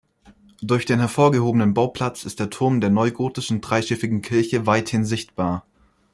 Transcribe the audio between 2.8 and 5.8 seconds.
der neugotischen, dreischiffigen Kirche weithin sichtbar.